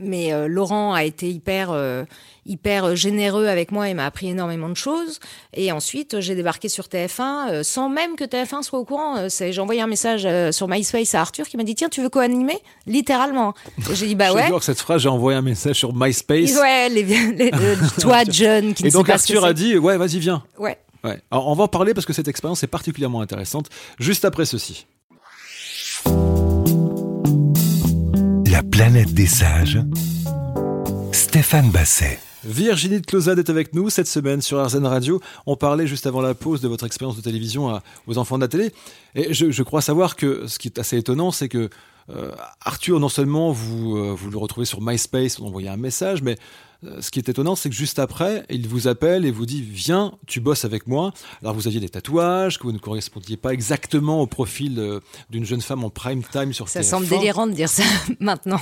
mais 0.00 0.32
euh, 0.32 0.46
Laurent 0.46 0.94
a 0.94 1.02
été 1.02 1.28
hyper 1.28 1.70
euh, 1.72 2.04
hyper 2.46 2.94
généreux 2.94 3.46
avec 3.48 3.72
moi 3.72 3.88
et 3.88 3.94
m'a 3.94 4.06
appris 4.06 4.28
énormément 4.28 4.68
de 4.68 4.76
choses. 4.76 5.18
Et 5.54 5.72
ensuite, 5.72 6.20
j'ai 6.20 6.36
débarqué 6.36 6.68
sur 6.68 6.84
TF1 6.84 7.50
euh, 7.50 7.62
sans 7.64 7.88
même 7.88 8.14
que 8.14 8.22
TF1 8.22 8.62
soit 8.62 8.78
au 8.78 8.84
courant. 8.84 9.26
J'ai 9.28 9.60
envoyé 9.60 9.80
un 9.80 9.88
message 9.88 10.26
sur 10.54 10.68
MySpace 10.68 11.14
à 11.16 11.20
Arthur 11.22 11.48
qui 11.48 11.56
m'a 11.56 11.64
dit 11.64 11.74
tiens 11.74 11.88
tu 11.88 12.00
veux 12.00 12.08
co-animer? 12.10 12.58
Littéralement. 12.86 13.54
J'ai 13.92 14.06
dit 14.06 14.14
bah 14.14 14.32
ouais. 14.34 14.42
J'adore 14.44 14.62
cette 14.62 14.78
phrase, 14.78 15.02
j'ai 15.02 15.08
envoyé 15.08 15.36
un 15.36 15.42
message 15.42 15.76
sur 15.76 15.92
MySpace. 15.92 16.54
Ouais, 16.60 16.88
les, 16.90 17.02
les- 17.02 17.50
toi, 18.00 18.22
John, 18.28 18.74
qui 18.74 18.84
Et 18.84 18.86
ne 18.86 18.92
donc 18.92 19.08
Arthur 19.08 19.44
a 19.44 19.52
dit, 19.52 19.76
ouais, 19.78 19.96
vas-y, 19.96 20.20
viens. 20.20 20.44
Ouais. 20.58 20.78
Ouais. 21.04 21.20
Alors, 21.30 21.48
on 21.48 21.54
va 21.54 21.64
en 21.64 21.68
parler 21.68 21.94
parce 21.94 22.06
que 22.06 22.12
cette 22.12 22.28
expérience 22.28 22.62
est 22.62 22.66
particulièrement 22.68 23.20
intéressante, 23.20 23.68
juste 23.98 24.24
après 24.24 24.44
ceci. 24.44 24.86
La 28.50 28.62
planète 28.62 29.12
des 29.14 29.26
sages. 29.26 29.78
Stéphane 31.12 31.70
Basset. 31.70 32.18
Virginie 32.44 33.00
de 33.00 33.06
Closade 33.06 33.38
est 33.38 33.50
avec 33.50 33.74
nous 33.74 33.90
cette 33.90 34.06
semaine 34.06 34.40
sur 34.40 34.64
RZN 34.64 34.86
Radio. 34.86 35.20
On 35.46 35.56
parlait 35.56 35.86
juste 35.86 36.06
avant 36.06 36.20
la 36.22 36.34
pause 36.34 36.60
de 36.60 36.68
votre 36.68 36.86
expérience 36.86 37.16
de 37.16 37.20
télévision 37.20 37.68
à- 37.68 37.82
aux 38.06 38.16
enfants 38.16 38.36
de 38.38 38.42
la 38.44 38.48
télé. 38.48 38.72
Et 39.14 39.34
je, 39.34 39.50
je 39.50 39.62
crois 39.62 39.82
savoir 39.82 40.16
que 40.16 40.46
ce 40.46 40.58
qui 40.58 40.68
est 40.68 40.78
assez 40.78 40.96
étonnant, 40.96 41.30
c'est 41.30 41.48
que 41.48 41.68
euh, 42.10 42.30
Arthur, 42.64 43.00
non 43.00 43.08
seulement 43.10 43.52
vous, 43.52 43.96
euh, 43.96 44.14
vous 44.16 44.30
le 44.30 44.38
retrouvez 44.38 44.64
sur 44.64 44.80
MySpace, 44.80 45.38
vous 45.40 45.46
envoyez 45.46 45.68
un 45.68 45.76
message, 45.76 46.22
mais 46.22 46.36
ce 47.00 47.10
qui 47.10 47.18
est 47.18 47.28
étonnant, 47.28 47.56
c'est 47.56 47.68
que 47.70 47.74
juste 47.74 47.98
après, 47.98 48.44
il 48.50 48.68
vous 48.68 48.86
appelle 48.86 49.24
et 49.24 49.30
vous 49.30 49.46
dit 49.46 49.62
Viens, 49.62 50.12
tu 50.26 50.40
bosses 50.40 50.64
avec 50.64 50.86
moi. 50.86 51.12
Alors 51.42 51.54
vous 51.54 51.66
aviez 51.66 51.80
des 51.80 51.88
tatouages, 51.88 52.58
que 52.58 52.62
vous 52.64 52.72
ne 52.72 52.78
correspondiez 52.78 53.36
pas 53.36 53.52
exactement 53.52 54.20
au 54.22 54.26
profil 54.26 54.78
euh, 54.78 55.00
d'une 55.30 55.44
jeune 55.44 55.60
femme 55.60 55.82
en 55.84 55.90
prime 55.90 56.22
time 56.22 56.52
sur 56.52 56.68
Ça 56.68 56.80
TF1. 56.80 56.84
semble 56.84 57.08
délirant 57.08 57.46
de 57.46 57.52
dire 57.52 57.68
ça 57.68 57.82
maintenant. 58.20 58.60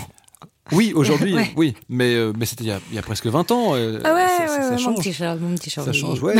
Oui, 0.73 0.93
aujourd'hui, 0.95 1.35
Ouais. 1.37 1.53
oui. 1.57 1.75
Mais, 1.89 2.15
euh, 2.15 2.33
mais 2.39 2.45
c'était 2.47 2.65
il, 2.65 2.69
y 2.69 2.73
a- 2.73 2.81
il 2.91 2.97
y 2.97 2.99
a 2.99 3.03
presque 3.03 3.27
20 3.27 3.51
ans. 3.51 3.75
euh, 3.75 4.01
Ah 4.05 4.15
ouais, 4.15 4.27
ça, 4.27 4.43
ouais, 4.43 4.49
ça- 4.49 4.55
ça 4.55 4.65
ouais, 4.65 4.71
mon 4.73 4.79
change. 4.79 4.97
petit 4.97 5.23
mon 5.41 5.55
petit 5.55 5.71
chat. 5.71 5.85
Ça 5.85 5.93
change, 5.93 6.23
ouais. 6.23 6.35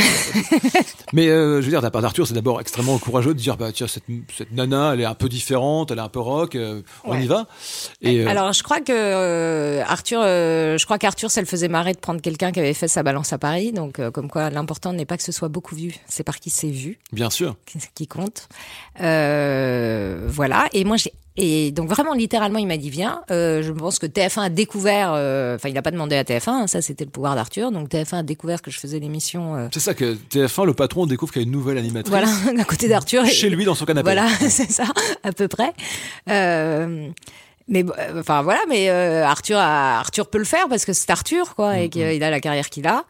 Mais 1.13 1.29
euh, 1.29 1.61
je 1.61 1.65
veux 1.65 1.69
dire, 1.71 1.79
de 1.79 1.85
la 1.85 1.91
part 1.91 2.01
d'Arthur, 2.01 2.27
c'est 2.27 2.33
d'abord 2.33 2.59
extrêmement 2.59 2.97
courageux 2.97 3.33
de 3.33 3.39
dire, 3.39 3.55
bah 3.57 3.71
tiens, 3.71 3.87
cette, 3.87 4.03
cette 4.37 4.51
nana, 4.51 4.91
elle 4.93 5.01
est 5.01 5.05
un 5.05 5.13
peu 5.15 5.29
différente, 5.29 5.91
elle 5.91 5.97
est 5.99 6.01
un 6.01 6.09
peu 6.09 6.19
rock, 6.19 6.55
euh, 6.55 6.81
on 7.05 7.17
y 7.19 7.27
va. 7.27 7.47
Et 8.01 8.21
euh, 8.21 8.27
Alors, 8.29 8.51
je 8.53 8.63
crois 8.63 8.81
que 8.81 8.91
euh, 8.91 9.83
Arthur, 9.85 10.19
euh, 10.23 10.77
je 10.77 10.85
crois 10.85 10.97
qu'Arthur, 10.97 11.31
ça 11.31 11.39
le 11.41 11.47
faisait 11.47 11.69
marrer 11.69 11.93
de 11.93 11.99
prendre 11.99 12.21
quelqu'un 12.21 12.51
qui 12.51 12.59
avait 12.59 12.73
fait 12.73 12.87
sa 12.89 13.03
balance 13.03 13.31
à 13.33 13.37
Paris. 13.37 13.71
Donc, 13.71 13.99
euh, 13.99 14.11
comme 14.11 14.29
quoi, 14.29 14.49
l'important 14.49 14.91
n'est 14.93 15.05
pas 15.05 15.17
que 15.17 15.23
ce 15.23 15.31
soit 15.31 15.47
beaucoup 15.49 15.75
vu, 15.75 15.93
c'est 16.07 16.23
par 16.23 16.39
qui 16.39 16.49
c'est 16.49 16.69
vu 16.69 16.99
bien 17.13 17.29
sûr. 17.29 17.55
qui- 17.65 17.79
qui 17.95 18.07
compte. 18.07 18.49
Euh, 19.01 20.25
voilà. 20.27 20.67
Et 20.73 20.83
moi, 20.83 20.97
j'ai 20.97 21.13
Et 21.39 21.71
donc 21.71 21.87
vraiment 21.87 22.13
littéralement, 22.13 22.57
il 22.59 22.65
m'a 22.67 22.77
dit 22.77 22.89
viens. 22.89 23.21
Euh, 23.29 23.61
je 23.61 23.71
pense 23.71 23.99
que 23.99 24.07
TF1 24.07 24.41
a 24.41 24.49
découvert, 24.49 25.11
euh, 25.13 25.55
enfin 25.55 25.69
il 25.69 25.75
n'a 25.75 25.83
pas 25.83 25.91
demandé 25.91 26.15
à 26.15 26.23
TF1, 26.23 26.49
hein, 26.49 26.67
ça 26.67 26.81
c'était 26.81 27.05
le 27.05 27.11
pouvoir 27.11 27.35
d'Arthur. 27.35 27.71
Donc 27.71 27.89
TF1 27.89 28.17
a 28.17 28.23
découvert 28.23 28.61
que 28.61 28.71
je 28.71 28.79
faisais 28.79 28.99
l'émission. 28.99 29.55
euh, 29.55 29.67
C'est 29.71 29.79
ça 29.79 29.93
que 29.93 30.15
TF1, 30.31 30.65
le 30.65 30.73
patron, 30.73 31.05
découvre 31.05 31.31
qu'il 31.31 31.43
y 31.43 31.45
a 31.45 31.47
une 31.47 31.51
nouvelle 31.53 31.77
animatrice. 31.77 32.09
voilà, 32.09 32.27
à 32.59 32.63
côté 32.63 32.87
d'Arthur. 32.87 33.23
Et- 33.23 33.29
Chez 33.29 33.49
lui, 33.51 33.65
dans 33.65 33.75
son 33.75 33.85
canapé. 33.85 34.03
Voilà, 34.05 34.27
c'est 34.39 34.71
ça, 34.71 34.85
à 35.23 35.31
peu 35.31 35.47
près. 35.47 35.73
Mais 37.69 37.83
euh, 37.83 38.19
enfin 38.21 38.41
voilà, 38.43 38.59
mais 38.69 38.89
euh, 38.89 39.25
Arthur, 39.25 39.57
a- 39.57 39.99
Arthur 39.99 40.27
peut 40.29 40.37
le 40.37 40.45
faire 40.45 40.67
parce 40.69 40.85
que 40.85 40.93
c'est 40.93 41.09
Arthur, 41.09 41.53
quoi, 41.55 41.79
et 41.79 41.89
qu'il 41.89 42.23
a 42.23 42.29
la 42.29 42.39
carrière 42.39 42.69
qu'il 42.69 42.87
a. 42.87 43.03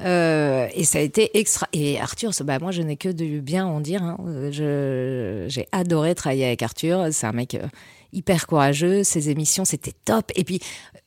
Euh, 0.00 0.66
et 0.74 0.84
ça 0.84 0.98
a 0.98 1.02
été 1.02 1.38
extra. 1.38 1.68
Et 1.72 2.00
Arthur, 2.00 2.30
bah 2.44 2.58
moi, 2.58 2.72
je 2.72 2.82
n'ai 2.82 2.96
que 2.96 3.08
du 3.08 3.40
bien 3.40 3.66
à 3.66 3.68
en 3.68 3.80
dire. 3.80 4.02
hein. 4.02 4.16
Je 4.50 5.44
j'ai 5.48 5.68
adoré 5.72 6.14
travailler 6.14 6.46
avec 6.46 6.62
Arthur. 6.62 7.06
C'est 7.12 7.26
un 7.26 7.32
mec 7.32 7.54
euh, 7.54 7.66
hyper 8.12 8.46
courageux. 8.46 9.02
Ses 9.04 9.30
émissions, 9.30 9.64
c'était 9.64 9.92
top. 10.04 10.30
Et 10.34 10.44
puis 10.44 10.60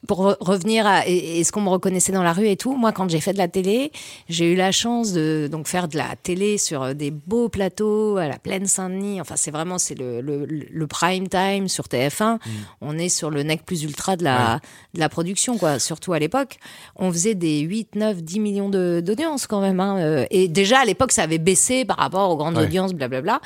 pour 0.07 0.25
re- 0.25 0.37
revenir 0.41 0.85
à 0.85 1.07
est-ce 1.07 1.51
qu'on 1.51 1.61
me 1.61 1.69
reconnaissait 1.69 2.11
dans 2.11 2.23
la 2.23 2.33
rue 2.33 2.47
et 2.47 2.57
tout, 2.57 2.75
moi 2.75 2.91
quand 2.91 3.09
j'ai 3.09 3.21
fait 3.21 3.31
de 3.33 3.37
la 3.37 3.47
télé, 3.47 3.91
j'ai 4.27 4.51
eu 4.51 4.55
la 4.55 4.71
chance 4.73 5.13
de 5.13 5.47
donc 5.51 5.67
faire 5.67 5.87
de 5.87 5.97
la 5.97 6.15
télé 6.21 6.57
sur 6.57 6.83
euh, 6.83 6.93
des 6.93 7.09
beaux 7.11 7.47
plateaux 7.49 8.17
à 8.17 8.27
la 8.27 8.37
plaine 8.37 8.65
Saint-Denis. 8.65 9.21
Enfin, 9.21 9.35
c'est 9.37 9.51
vraiment 9.51 9.77
c'est 9.77 9.95
le, 9.95 10.19
le, 10.21 10.45
le 10.45 10.87
prime 10.87 11.29
time 11.29 11.67
sur 11.69 11.85
TF1. 11.85 12.39
On 12.81 12.97
est 12.97 13.07
sur 13.09 13.29
le 13.29 13.43
nec 13.43 13.65
plus 13.65 13.83
ultra 13.83 14.17
de 14.17 14.23
la 14.25 14.59
de 14.93 14.99
la 14.99 15.07
production 15.09 15.57
quoi, 15.57 15.79
surtout 15.79 16.13
à 16.13 16.19
l'époque. 16.19 16.57
On 16.97 17.11
faisait 17.11 17.35
des 17.35 17.59
8 17.61 17.95
9 17.95 18.21
10 18.23 18.39
millions 18.39 18.69
de 18.69 19.01
d'audience 19.03 19.47
quand 19.47 19.61
même 19.61 19.79
hein. 19.79 19.97
Euh, 19.99 20.25
et 20.31 20.47
déjà 20.49 20.79
à 20.79 20.85
l'époque 20.85 21.11
ça 21.13 21.23
avait 21.23 21.37
baissé 21.37 21.85
par 21.85 21.97
rapport 21.97 22.29
aux 22.29 22.35
grandes 22.37 22.57
Ouais. 22.57 22.63
audiences 22.65 22.93
blablabla. 22.93 23.39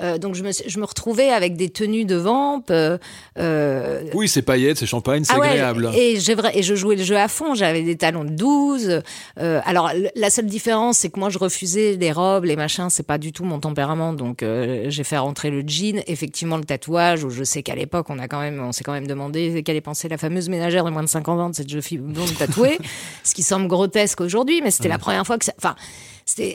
Euh, 0.00 0.18
donc 0.18 0.34
je 0.34 0.42
me 0.44 0.50
je 0.52 0.78
me 0.78 0.84
retrouvais 0.84 1.30
avec 1.30 1.56
des 1.56 1.70
tenues 1.70 2.04
de 2.04 2.16
vamp 2.16 2.62
euh, 2.70 2.98
euh, 3.38 4.02
Oui, 4.14 4.28
c'est 4.28 4.42
paillettes, 4.42 4.78
c'est 4.78 4.86
champagne, 4.86 5.24
c'est 5.24 5.34
ah 5.34 5.40
ouais, 5.40 5.48
agréable. 5.48 5.90
Et, 5.96 6.20
j'ai 6.20 6.34
vrai, 6.34 6.52
et 6.56 6.62
je 6.62 6.74
jouais 6.74 6.96
le 6.96 7.02
jeu 7.02 7.16
à 7.16 7.28
fond, 7.28 7.54
j'avais 7.54 7.82
des 7.82 7.96
talons 7.96 8.24
de 8.24 8.30
12. 8.30 9.02
Euh, 9.38 9.60
alors, 9.64 9.90
la 10.14 10.30
seule 10.30 10.46
différence, 10.46 10.98
c'est 10.98 11.10
que 11.10 11.18
moi, 11.18 11.30
je 11.30 11.38
refusais 11.38 11.96
les 11.96 12.12
robes, 12.12 12.44
les 12.44 12.56
machins, 12.56 12.88
c'est 12.90 13.06
pas 13.06 13.18
du 13.18 13.32
tout 13.32 13.44
mon 13.44 13.60
tempérament. 13.60 14.12
Donc, 14.12 14.42
euh, 14.42 14.86
j'ai 14.88 15.04
fait 15.04 15.18
rentrer 15.18 15.50
le 15.50 15.62
jean, 15.66 16.02
effectivement, 16.06 16.56
le 16.56 16.64
tatouage, 16.64 17.24
où 17.24 17.30
je 17.30 17.44
sais 17.44 17.62
qu'à 17.62 17.74
l'époque, 17.74 18.06
on 18.10 18.18
a 18.18 18.28
quand 18.28 18.40
même, 18.40 18.62
on 18.62 18.72
s'est 18.72 18.84
quand 18.84 18.92
même 18.92 19.06
demandé 19.06 19.62
quelle 19.64 19.76
est 19.76 19.80
pensée 19.80 20.08
la 20.08 20.18
fameuse 20.18 20.48
ménagère 20.48 20.84
de 20.84 20.90
moins 20.90 21.02
de 21.02 21.08
50 21.08 21.40
ans 21.40 21.50
de 21.50 21.54
cette 21.54 21.68
jeune 21.68 21.82
fille 21.82 21.98
blonde 21.98 22.36
tatouée. 22.36 22.78
ce 23.24 23.34
qui 23.34 23.42
semble 23.42 23.66
grotesque 23.68 24.20
aujourd'hui, 24.20 24.60
mais 24.62 24.70
c'était 24.70 24.88
la 24.88 24.98
première 24.98 25.26
fois 25.26 25.38
que 25.38 25.44
ça, 25.44 25.52
enfin, 25.58 25.74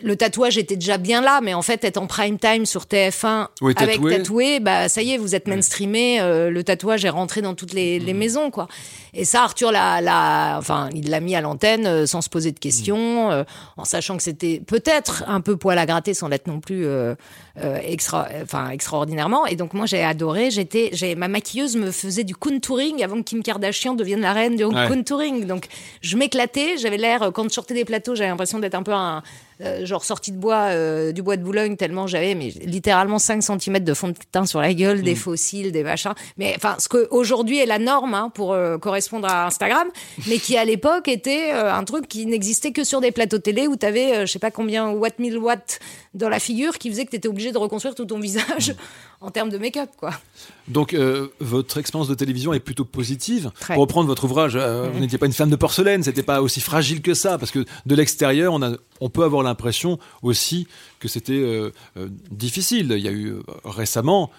le 0.03 0.15
tatouage 0.15 0.57
était 0.57 0.75
déjà 0.75 0.97
bien 0.97 1.21
là, 1.21 1.39
mais 1.41 1.53
en 1.53 1.61
fait, 1.61 1.83
être 1.83 1.97
en 1.97 2.07
prime 2.07 2.39
time 2.39 2.65
sur 2.65 2.83
TF1 2.85 3.47
Oui, 3.61 3.73
avec 3.77 3.95
tatoué. 3.95 4.17
tatoué, 4.17 4.59
bah 4.59 4.89
ça 4.89 5.01
y 5.01 5.11
est, 5.13 5.17
vous 5.17 5.35
êtes 5.35 5.47
mainstreamé, 5.47 6.19
euh, 6.21 6.49
le 6.49 6.63
tatouage 6.63 7.05
est 7.05 7.09
rentré 7.09 7.41
dans 7.41 7.53
toutes 7.53 7.73
les, 7.73 7.99
Mhm. 7.99 8.05
les 8.05 8.13
maisons, 8.13 8.49
quoi. 8.51 8.67
Et 9.13 9.25
ça, 9.25 9.43
Arthur 9.43 9.71
l'a, 9.71 10.55
enfin, 10.57 10.89
il 10.95 11.09
l'a 11.09 11.19
mis 11.19 11.35
à 11.35 11.41
l'antenne 11.41 11.85
euh, 11.85 12.05
sans 12.05 12.21
se 12.21 12.29
poser 12.29 12.51
de 12.51 12.59
questions, 12.59 13.31
euh, 13.31 13.43
en 13.77 13.85
sachant 13.85 14.17
que 14.17 14.23
c'était 14.23 14.61
peut-être 14.65 15.23
un 15.27 15.41
peu 15.41 15.57
poil 15.57 15.77
à 15.77 15.85
gratter, 15.85 16.13
sans 16.13 16.27
l'être 16.27 16.47
non 16.47 16.59
plus 16.59 16.85
extra, 17.83 18.27
enfin 18.43 18.69
extraordinairement. 18.69 19.45
Et 19.47 19.55
donc 19.55 19.73
moi, 19.73 19.85
j'ai 19.85 20.03
adoré. 20.03 20.51
J'étais, 20.51 20.89
j'ai 20.93 21.15
ma 21.15 21.27
maquilleuse 21.27 21.75
me 21.75 21.91
faisait 21.91 22.23
du 22.23 22.35
contouring 22.35 23.03
avant 23.03 23.17
que 23.17 23.23
Kim 23.23 23.41
Kardashian 23.43 23.95
devienne 23.95 24.21
la 24.21 24.33
reine 24.33 24.55
du 24.55 24.63
Ouais. 24.63 24.87
contouring. 24.87 25.45
Donc 25.45 25.65
je 26.01 26.17
m'éclatais. 26.17 26.77
J'avais 26.77 26.97
l'air 26.97 27.31
quand 27.33 27.43
je 27.45 27.53
sortais 27.53 27.73
des 27.73 27.85
plateaux, 27.85 28.13
j'avais 28.15 28.29
l'impression 28.29 28.59
d'être 28.59 28.75
un 28.75 28.83
peu 28.83 28.91
un 28.93 29.23
euh, 29.61 29.85
genre 29.85 30.03
sortie 30.05 30.31
de 30.31 30.37
bois 30.37 30.67
euh, 30.69 31.11
du 31.11 31.21
bois 31.21 31.37
de 31.37 31.43
Boulogne 31.43 31.75
tellement 31.77 32.07
j'avais 32.07 32.35
mais 32.35 32.49
littéralement 32.49 33.19
5 33.19 33.41
cm 33.41 33.79
de 33.79 33.93
fond 33.93 34.09
de 34.09 34.13
teint 34.31 34.45
sur 34.45 34.61
la 34.61 34.73
gueule, 34.73 34.99
Mm. 34.99 35.03
des 35.03 35.15
fossiles, 35.15 35.71
des 35.71 35.83
machins. 35.83 36.13
Mais 36.37 36.53
enfin 36.55 36.75
ce 36.79 36.87
que 36.89 37.07
aujourd'hui 37.11 37.59
est 37.59 37.65
la 37.65 37.79
norme 37.79 38.13
hein, 38.13 38.31
pour 38.33 38.53
euh, 38.53 38.77
correspondre 38.77 39.27
à 39.27 39.45
Instagram, 39.47 39.87
mais 40.27 40.37
qui 40.37 40.57
à 40.57 40.65
l'époque 40.65 41.07
était 41.07 41.51
euh, 41.53 41.73
un 41.73 41.83
truc 41.83 42.07
qui 42.07 42.25
n'existait 42.25 42.71
que 42.71 42.83
sur 42.83 43.01
des 43.01 43.11
plateaux 43.11 43.39
télé 43.39 43.67
où 43.67 43.75
tu 43.75 43.85
avais 43.85 44.25
je 44.25 44.31
sais 44.31 44.39
pas 44.39 44.51
combien 44.51 44.89
watt 44.89 45.17
1000 45.19 45.37
watts 45.37 45.79
dans 46.13 46.29
la 46.29 46.39
figure 46.39 46.77
qui 46.77 46.89
faisait 46.89 47.05
que 47.05 47.11
tu 47.11 47.17
étais 47.17 47.27
obligé 47.27 47.51
de 47.51 47.57
reconstruire 47.57 47.95
tout 47.95 48.05
ton 48.05 48.19
visage 48.19 48.71
Mm. 48.71 48.73
En 49.21 49.31
termes 49.31 49.49
de 49.49 49.57
make-up 49.57 49.89
quoi. 49.97 50.11
Donc, 50.67 50.93
euh, 50.93 51.29
votre 51.39 51.77
expérience 51.77 52.07
de 52.07 52.13
télévision 52.13 52.53
est 52.53 52.59
plutôt 52.59 52.85
positive. 52.85 53.51
Très. 53.59 53.73
Pour 53.73 53.81
reprendre 53.81 54.07
votre 54.07 54.25
ouvrage, 54.25 54.55
euh, 54.55 54.89
vous 54.91 54.99
n'étiez 54.99 55.17
pas 55.17 55.25
une 55.25 55.33
femme 55.33 55.49
de 55.49 55.55
porcelaine, 55.55 56.03
c'était 56.03 56.23
pas 56.23 56.41
aussi 56.41 56.61
fragile 56.61 57.01
que 57.01 57.13
ça, 57.13 57.37
parce 57.37 57.51
que 57.51 57.65
de 57.85 57.95
l'extérieur, 57.95 58.53
on, 58.53 58.61
a, 58.61 58.73
on 58.99 59.09
peut 59.09 59.23
avoir 59.23 59.43
l'impression 59.43 59.97
aussi 60.21 60.67
que 60.99 61.07
c'était 61.07 61.33
euh, 61.33 61.71
difficile. 62.31 62.93
Il 62.97 63.03
y 63.03 63.07
a 63.07 63.11
eu 63.11 63.35
récemment, 63.63 64.29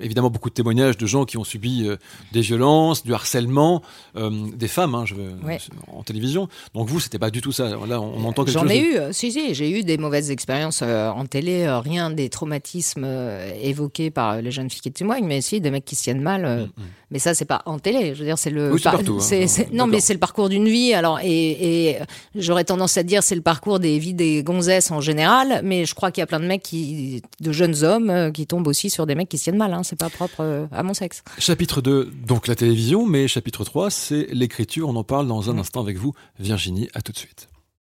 évidemment, 0.00 0.30
beaucoup 0.30 0.48
de 0.48 0.54
témoignages 0.54 0.96
de 0.96 1.06
gens 1.06 1.24
qui 1.24 1.38
ont 1.38 1.44
subi 1.44 1.86
euh, 1.86 1.96
des 2.32 2.40
violences, 2.40 3.04
du 3.04 3.14
harcèlement, 3.14 3.82
euh, 4.16 4.30
des 4.54 4.68
femmes, 4.68 4.94
hein, 4.94 5.04
je 5.06 5.14
veux, 5.14 5.32
Ouais. 5.44 5.58
en 5.92 6.02
télévision. 6.02 6.48
Donc 6.74 6.88
vous, 6.88 7.00
c'était 7.00 7.18
pas 7.18 7.30
du 7.30 7.40
tout 7.40 7.52
ça. 7.52 7.68
Là, 7.86 8.00
on, 8.00 8.24
entend 8.24 8.44
quelque 8.44 8.54
J'en 8.58 8.68
ai 8.68 8.78
eu, 8.78 8.96
euh, 8.96 9.12
si, 9.12 9.30
si, 9.32 9.54
j'ai 9.54 9.70
eu 9.78 9.82
des 9.84 9.96
mauvaises 9.98 10.30
expériences 10.30 10.80
euh, 10.82 11.08
en 11.10 11.24
télé, 11.26 11.68
rien 11.84 12.10
des 12.10 12.28
traumatismes 12.28 13.06
évoqués 13.62 14.10
par 14.10 14.40
les 14.42 14.50
jeunes 14.50 14.70
filles 14.70 14.80
qui 14.82 14.92
témoignent, 14.92 15.26
mais 15.26 15.40
si, 15.40 15.60
des 15.60 15.70
mecs 15.70 15.84
qui 15.84 15.96
se 15.96 16.02
tiennent 16.04 16.20
mal. 16.22 16.44
euh, 16.44 16.66
Mais 17.10 17.18
ça, 17.18 17.34
c'est 17.34 17.44
pas 17.44 17.62
en 17.66 17.78
télé, 17.78 18.14
je 18.14 18.20
veux 18.20 18.24
dire, 18.26 18.38
c'est 18.38 18.50
le. 18.50 18.70
Mm, 18.70 18.72
Oui, 18.74 18.80
par- 18.82 18.92
partout, 18.94 19.18
hein. 19.20 19.62
non, 19.72 19.86
mais 19.86 20.00
c'est 20.00 20.12
le 20.14 20.18
parcours 20.18 20.48
d'une 20.48 20.68
vie, 20.68 20.92
alors, 20.94 21.20
et, 21.22 21.90
et 21.90 21.96
j'aurais 22.34 22.64
tendance 22.64 22.96
à 22.98 23.02
dire 23.02 23.22
c'est 23.22 23.34
le 23.36 23.42
parcours 23.42 23.78
des 23.78 23.98
vies 23.98 24.14
des 24.14 24.42
gonzesses 24.42 24.90
en 24.90 25.00
général, 25.00 25.60
mais 25.64 25.84
je 25.86 25.94
crois 25.94 26.10
qu'il 26.10 26.20
y 26.20 26.24
a 26.24 26.26
plein 26.26 26.40
de 26.40 26.46
mecs, 26.46 26.62
qui, 26.62 27.22
de 27.40 27.52
jeunes 27.52 27.84
hommes, 27.84 28.32
qui 28.32 28.46
tombent 28.46 28.66
aussi 28.66 28.90
sur 28.90 29.06
des 29.06 29.14
mecs 29.14 29.28
qui 29.28 29.38
se 29.38 29.44
tiennent 29.44 29.55
mal, 29.56 29.72
hein, 29.72 29.82
c'est 29.82 29.98
pas 29.98 30.10
propre 30.10 30.40
euh, 30.40 30.66
à 30.72 30.82
mon 30.82 30.94
sexe. 30.94 31.22
Chapitre 31.38 31.80
2, 31.80 32.12
donc 32.26 32.46
la 32.46 32.54
télévision, 32.54 33.06
mais 33.06 33.28
chapitre 33.28 33.64
3, 33.64 33.90
c'est 33.90 34.28
l'écriture. 34.32 34.88
On 34.88 34.96
en 34.96 35.04
parle 35.04 35.26
dans 35.26 35.50
un 35.50 35.58
instant 35.58 35.80
avec 35.80 35.96
vous, 35.96 36.14
Virginie. 36.38 36.88
À 36.94 37.02
tout 37.02 37.12
de 37.12 37.18
suite. 37.18 37.48